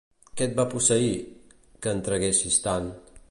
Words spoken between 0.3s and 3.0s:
Què et va posseir, que en traguessis tant?